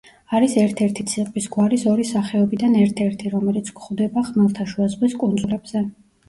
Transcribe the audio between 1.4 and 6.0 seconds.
გვარის ორი სახეობიდან ერთ-ერთი, რომელიც გვხვდება ხმელთაშუა ზღვის კუნძულებზე.